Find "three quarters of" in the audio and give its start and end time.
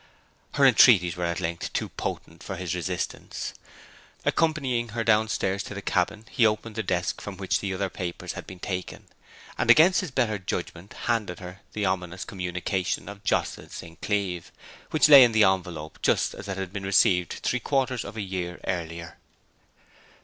17.43-18.17